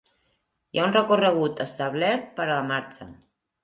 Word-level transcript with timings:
Hi 0.77 0.81
ha 0.81 0.85
un 0.89 0.95
recorregut 0.95 1.63
establert 1.69 2.29
per 2.41 2.49
a 2.51 2.53
la 2.57 2.69
marxa. 2.75 3.13